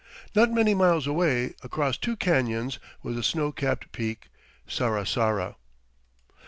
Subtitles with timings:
[0.33, 4.29] Not many miles away, across two canyons, was a snow capped peak,
[4.67, 5.57] Sarasara.